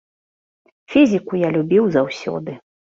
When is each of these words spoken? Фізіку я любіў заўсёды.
Фізіку 0.95 1.33
я 1.47 1.53
любіў 1.61 1.83
заўсёды. 2.01 2.63